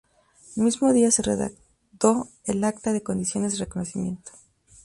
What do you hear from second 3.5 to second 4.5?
de reconocimiento.